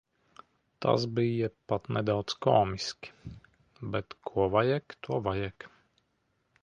Tas 0.85 1.03
bija 1.19 1.49
pat 1.73 1.89
nedaudz 1.97 2.35
komiski, 2.45 3.13
bet 3.97 4.19
ko 4.31 4.49
vajag, 4.57 4.97
to 5.09 5.21
vajag. 5.29 5.69